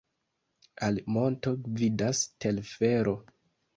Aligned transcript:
Al 0.87 0.97
monto 1.17 1.53
gvidas 1.67 2.23
telfero. 2.47 3.15